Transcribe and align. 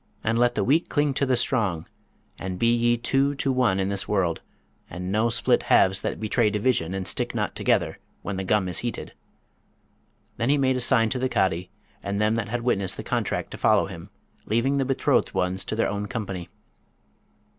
and 0.23 0.39
let 0.39 0.55
the 0.55 0.63
weak 0.63 0.89
cling 0.89 1.13
to 1.13 1.27
the 1.27 1.35
strong; 1.35 1.85
and 2.39 2.57
be 2.57 2.73
ye 2.75 2.97
two 2.97 3.35
to 3.35 3.51
one 3.51 3.79
in 3.79 3.89
this 3.89 4.07
world, 4.07 4.41
and 4.89 5.11
no 5.11 5.29
split 5.29 5.61
halves 5.69 6.01
that 6.01 6.19
betray 6.19 6.49
division 6.49 6.95
and 6.95 7.07
stick 7.07 7.35
not 7.35 7.55
together 7.55 7.99
when 8.23 8.35
the 8.35 8.43
gum 8.43 8.67
is 8.67 8.79
heated.' 8.79 9.13
Then 10.37 10.49
he 10.49 10.57
made 10.57 10.75
a 10.75 10.79
sign 10.79 11.09
to 11.11 11.19
the 11.19 11.29
Cadi 11.29 11.69
and 12.01 12.19
them 12.19 12.33
that 12.33 12.47
had 12.49 12.61
witnessed 12.61 12.97
the 12.97 13.03
contract 13.03 13.51
to 13.51 13.59
follow 13.59 13.85
him, 13.85 14.09
leaving 14.47 14.79
the 14.79 14.85
betrothed 14.85 15.35
ones 15.35 15.63
to 15.65 15.75
their 15.75 15.87
own 15.87 16.07
company. 16.07 16.49